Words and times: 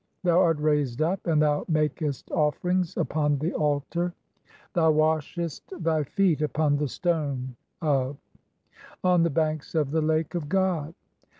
"Thou 0.23 0.39
art 0.39 0.57
raised 0.57 0.99
up 1.03 1.27
and 1.27 1.39
thou 1.43 1.63
makest 1.67 2.31
offerings 2.31 2.97
upon 2.97 3.37
the 3.37 3.53
altar, 3.53 4.15
"thou 4.73 4.89
washest 4.91 5.61
thy 5.83 6.01
feet 6.01 6.41
upon 6.41 6.75
the 6.77 6.87
stone 6.87 7.55
of 7.83 8.17
(42) 9.03 9.07
on 9.07 9.21
the 9.21 9.29
"banks 9.29 9.75
of 9.75 9.91
the 9.91 10.01
Lake 10.01 10.33
of 10.33 10.49
God. 10.49 10.95